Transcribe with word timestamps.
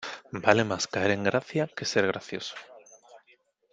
Vale 0.45 0.63
más 0.63 0.87
caer 0.87 1.11
en 1.11 1.23
gracia, 1.23 1.67
que 1.75 1.85
ser 1.85 2.07
gracioso. 2.07 2.55